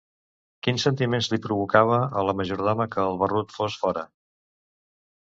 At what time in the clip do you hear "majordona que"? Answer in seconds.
2.39-3.05